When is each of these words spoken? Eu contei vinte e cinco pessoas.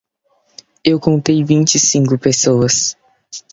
Eu 0.83 0.99
contei 0.99 1.43
vinte 1.43 1.75
e 1.75 1.79
cinco 1.79 2.17
pessoas. 2.17 2.97